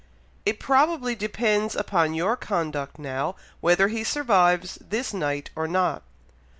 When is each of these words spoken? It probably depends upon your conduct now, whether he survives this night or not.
It 0.47 0.59
probably 0.59 1.13
depends 1.13 1.75
upon 1.75 2.15
your 2.15 2.35
conduct 2.35 2.97
now, 2.97 3.35
whether 3.59 3.87
he 3.87 4.03
survives 4.03 4.79
this 4.81 5.13
night 5.13 5.51
or 5.55 5.67
not. 5.67 6.01